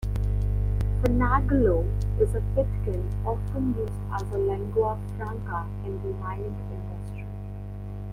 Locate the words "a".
2.33-2.41, 4.31-4.37